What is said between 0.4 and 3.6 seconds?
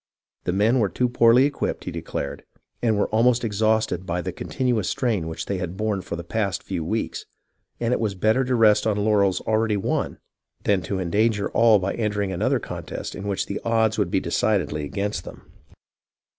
The men were too poorly equipped, he declared, and were almost